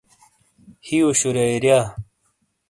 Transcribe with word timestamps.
ہِئیو 0.85 1.09
شُرارِیا! 1.19 1.79